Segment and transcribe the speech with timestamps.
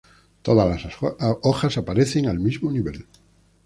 [0.41, 0.95] Todas las
[1.43, 3.05] hojas aparecen al mismo nivel.